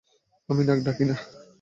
[0.49, 1.15] আমি নাক ডাকি না।